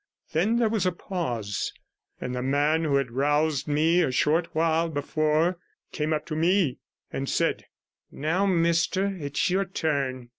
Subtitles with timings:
[0.33, 1.71] Then there was a pause,
[2.19, 5.59] and the man who had roused me a short while before
[5.91, 6.79] came up to me,
[7.13, 7.65] and said—
[8.11, 10.29] 'Now, mister, it's your turn.